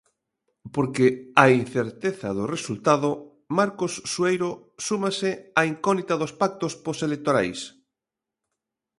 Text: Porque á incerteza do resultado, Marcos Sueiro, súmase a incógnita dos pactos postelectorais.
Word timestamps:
Porque 0.75 1.05
á 1.43 1.45
incerteza 1.61 2.29
do 2.37 2.45
resultado, 2.55 3.09
Marcos 3.57 3.93
Sueiro, 4.13 4.49
súmase 4.87 5.29
a 5.59 5.61
incógnita 5.71 6.13
dos 6.21 6.31
pactos 6.41 6.73
postelectorais. 6.85 7.59